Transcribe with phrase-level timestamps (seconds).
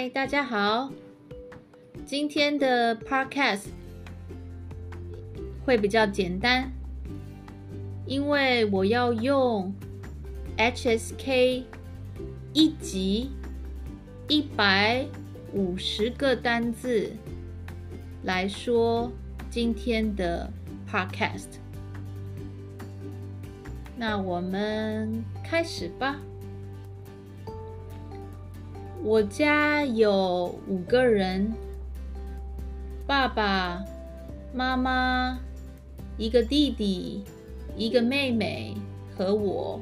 [0.00, 0.90] 嗨，大家好。
[2.06, 3.66] 今天的 podcast
[5.62, 6.72] 会比较简单，
[8.06, 9.74] 因为我要用
[10.56, 11.64] HSK
[12.54, 13.30] 一级
[14.26, 15.04] 一百
[15.52, 17.12] 五十个单字
[18.22, 19.12] 来说
[19.50, 20.50] 今天的
[20.90, 21.58] podcast。
[23.98, 26.16] 那我们开始吧。
[29.02, 31.54] 我家有五个人，
[33.06, 33.82] 爸爸
[34.52, 35.40] 妈妈，
[36.18, 37.24] 一个弟弟，
[37.78, 38.74] 一个妹妹
[39.16, 39.80] 和我。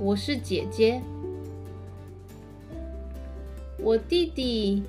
[0.00, 1.00] 我是姐姐。
[3.78, 4.82] 我弟弟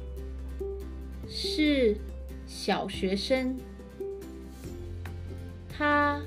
[1.29, 1.95] 是
[2.47, 3.55] 小学生，
[5.69, 6.19] 他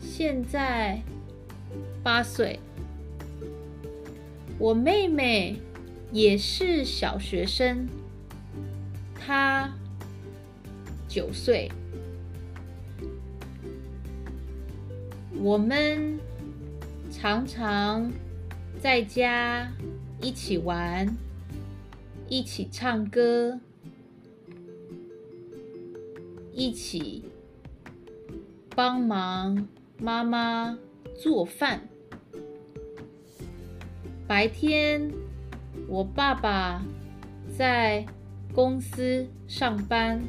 [0.00, 1.02] 现在
[2.02, 2.58] 八岁。
[4.58, 5.56] 我妹妹
[6.12, 7.86] 也是小学生，
[9.14, 9.70] 她
[11.06, 11.70] 九岁。
[15.38, 16.18] 我们
[17.10, 18.10] 常常
[18.80, 19.70] 在家
[20.22, 21.14] 一起玩，
[22.28, 23.60] 一起唱歌，
[26.54, 27.24] 一起
[28.74, 30.78] 帮忙妈妈
[31.14, 31.86] 做饭。
[34.28, 35.08] 白天，
[35.86, 36.82] 我爸爸
[37.56, 38.04] 在
[38.52, 40.20] 公司上班，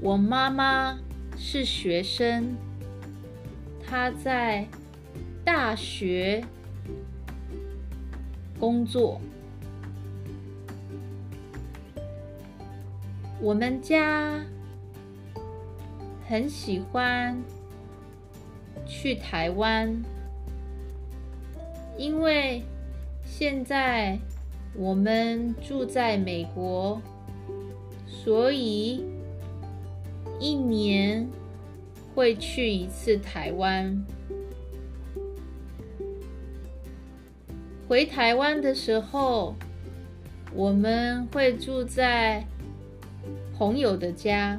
[0.00, 0.98] 我妈妈
[1.36, 2.56] 是学生，
[3.86, 4.66] 她在
[5.44, 6.42] 大学
[8.58, 9.20] 工作。
[13.38, 14.42] 我们家
[16.26, 17.38] 很喜欢
[18.86, 20.02] 去台湾。
[22.00, 22.62] 因为
[23.26, 24.18] 现在
[24.74, 26.98] 我们住在美国，
[28.06, 29.04] 所以
[30.38, 31.28] 一年
[32.14, 34.02] 会去一次台湾。
[37.86, 39.54] 回台湾的时候，
[40.54, 42.42] 我们会住在
[43.58, 44.58] 朋友的家，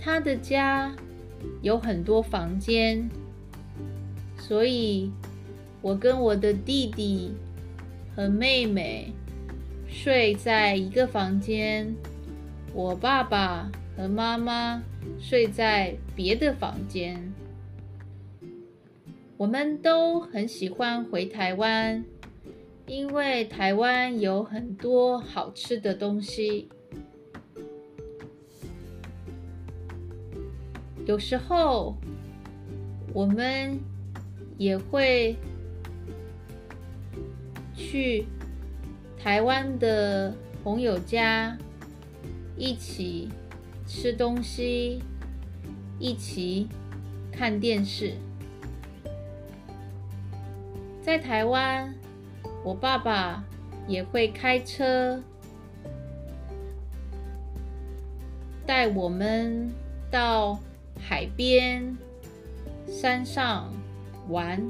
[0.00, 0.92] 他的家
[1.62, 3.08] 有很多房间，
[4.36, 5.12] 所以。
[5.82, 7.32] 我跟我的弟弟
[8.14, 9.10] 和妹妹
[9.88, 11.94] 睡在一个房间，
[12.74, 14.82] 我爸爸和妈妈
[15.18, 17.32] 睡在别的房间。
[19.38, 22.04] 我们都很喜欢回台湾，
[22.86, 26.68] 因为台湾有很多好吃的东西。
[31.06, 31.96] 有时候
[33.14, 33.80] 我们
[34.58, 35.34] 也会。
[37.80, 38.26] 去
[39.18, 41.56] 台湾的朋友家
[42.56, 43.30] 一起
[43.86, 45.02] 吃东西，
[45.98, 46.68] 一起
[47.32, 48.12] 看电视。
[51.02, 51.92] 在台湾，
[52.62, 53.42] 我爸爸
[53.88, 55.20] 也会开车
[58.66, 59.72] 带我们
[60.10, 60.60] 到
[61.00, 61.96] 海边、
[62.86, 63.72] 山上
[64.28, 64.62] 玩。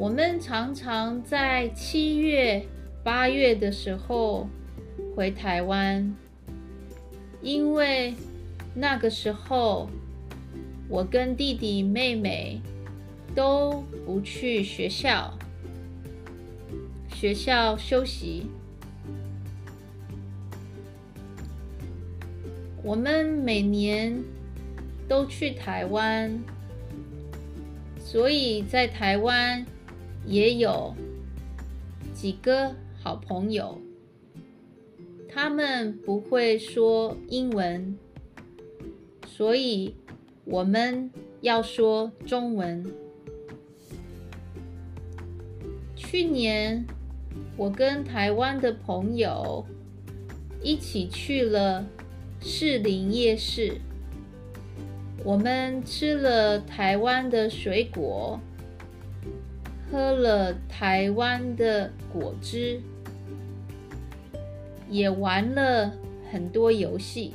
[0.00, 2.64] 我们常常在七月、
[3.04, 4.48] 八月的时候
[5.14, 6.16] 回台湾，
[7.42, 8.14] 因为
[8.74, 9.90] 那个时候
[10.88, 12.62] 我跟弟弟妹妹
[13.34, 15.38] 都不去学校，
[17.14, 18.46] 学校休息。
[22.82, 24.18] 我们每年
[25.06, 26.42] 都去台湾，
[27.98, 29.62] 所以在台湾。
[30.30, 30.94] 也有
[32.14, 33.80] 几个好朋友，
[35.28, 37.98] 他们不会说英文，
[39.26, 39.96] 所以
[40.44, 41.10] 我们
[41.40, 42.86] 要说中文。
[45.96, 46.86] 去年
[47.56, 49.66] 我跟台湾的朋友
[50.62, 51.84] 一起去了
[52.40, 53.80] 士林夜市，
[55.24, 58.40] 我们吃了台湾的水果。
[59.90, 62.80] 喝了台湾的果汁，
[64.88, 65.92] 也玩了
[66.30, 67.34] 很多游戏。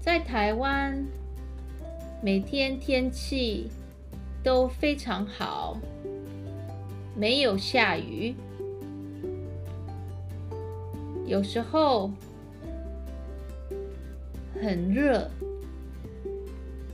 [0.00, 1.06] 在台湾，
[2.20, 3.70] 每天天气
[4.42, 5.78] 都非常好，
[7.14, 8.34] 没有下雨，
[11.26, 12.10] 有时候
[14.60, 15.30] 很热。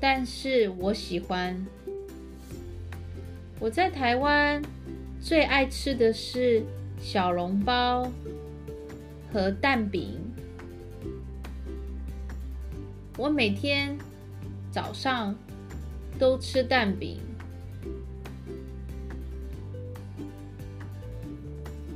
[0.06, 1.56] 但是我喜欢。
[3.58, 4.62] 我在台湾
[5.18, 6.62] 最爱吃的是
[6.98, 8.06] 小笼包
[9.32, 10.20] 和蛋饼。
[13.16, 13.96] 我每天
[14.70, 15.34] 早上
[16.18, 17.18] 都吃蛋饼。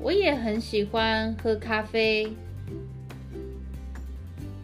[0.01, 2.35] 我也很喜欢喝咖啡。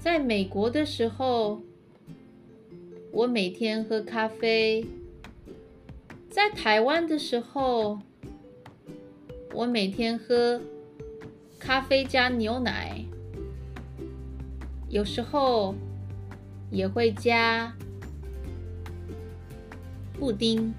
[0.01, 1.61] 在美国的时候，
[3.17, 4.85] 我每天喝咖啡；
[6.29, 8.01] 在台湾的时候，
[9.53, 10.61] 我每天喝
[11.61, 13.05] 咖啡加牛奶，
[14.89, 15.77] 有时候
[16.73, 17.73] 也会加
[20.19, 20.75] 布丁。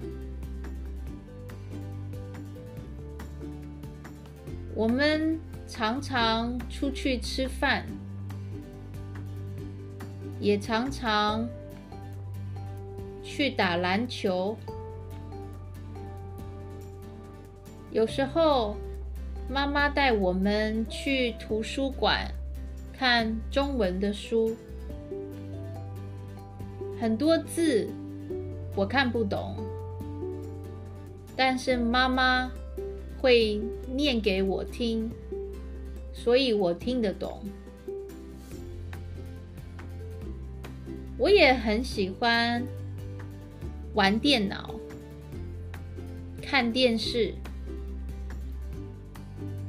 [4.74, 7.86] 我们常常出去吃饭。
[10.38, 11.48] 也常常
[13.28, 14.56] 去打篮球，
[17.90, 18.76] 有时候
[19.50, 22.30] 妈妈带我们去图书馆
[22.96, 24.56] 看中文的书，
[27.00, 27.90] 很多字
[28.76, 29.56] 我看不懂，
[31.34, 32.50] 但是妈妈
[33.18, 33.60] 会
[33.92, 35.10] 念给我听，
[36.12, 37.42] 所以我听得懂。
[41.18, 42.62] 我也很喜欢
[43.96, 44.78] 玩电脑、
[46.42, 47.32] 看电视、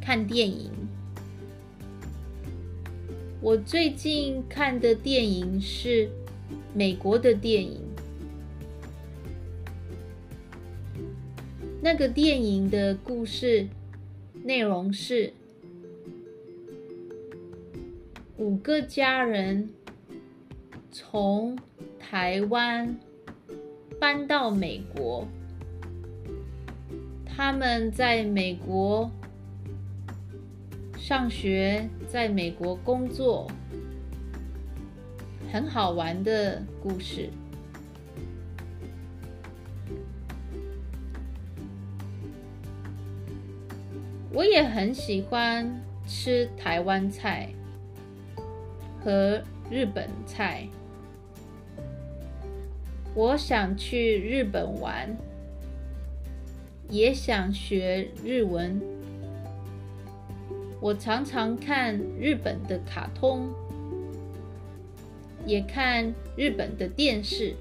[0.02, 0.70] 看电影。
[3.40, 6.10] 我最近看的电影是
[6.74, 7.82] 美国的电影。
[11.82, 13.66] 那个电影的故事
[14.44, 15.32] 内容是
[18.36, 19.70] 五个家人。
[21.00, 21.56] 从
[22.00, 22.98] 台湾
[24.00, 25.28] 搬到美国，
[27.26, 29.10] 他们在美国
[30.98, 33.50] 上学，在美国工作，
[35.52, 37.30] 很好玩的故事。
[44.32, 47.50] 我也很喜欢吃台湾菜
[49.04, 49.42] 和
[49.72, 50.68] 日本菜。
[53.18, 55.18] 我想去日本玩，
[56.88, 58.80] 也想学日文。
[60.80, 63.50] 我常常看日本的卡通，
[65.48, 67.56] 也看日本的电视。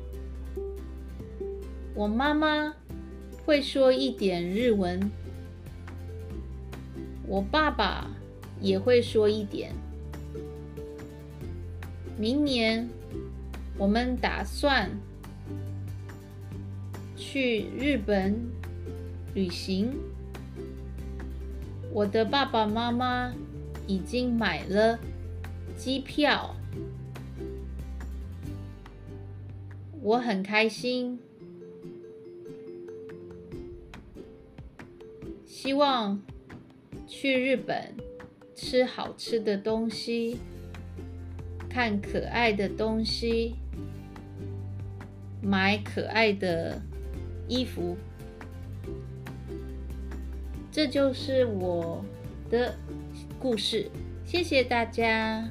[1.94, 2.74] 我妈妈
[3.46, 5.10] 会说一点日文，
[7.26, 8.10] 我爸爸
[8.60, 9.72] 也会说一点。
[12.18, 12.86] 明年
[13.78, 14.90] 我们打算。
[17.38, 18.34] 去日本
[19.34, 19.92] 旅行，
[21.92, 23.30] 我的爸爸妈妈
[23.86, 24.98] 已经买了
[25.76, 26.56] 机票，
[30.00, 31.18] 我很开心。
[35.44, 36.18] 希望
[37.06, 37.92] 去日本
[38.54, 40.38] 吃好吃的东西，
[41.68, 43.56] 看可爱的东西，
[45.42, 46.80] 买可爱的。
[47.48, 47.96] 衣服，
[50.70, 52.04] 这就是我
[52.50, 52.74] 的
[53.38, 53.90] 故事。
[54.24, 55.48] 谢谢大家，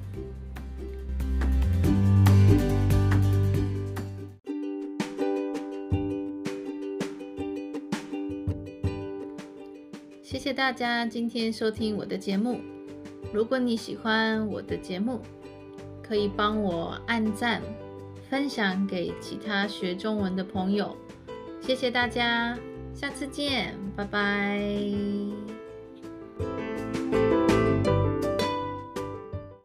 [10.22, 12.60] 谢谢大家今天收听我的节目。
[13.34, 15.22] 如果你喜欢我的节目，
[16.04, 17.62] 可以帮我按赞，
[18.30, 20.96] 分享给其他学中文的朋友。
[21.66, 22.56] 谢谢大家，
[22.94, 25.25] 下次见，拜拜。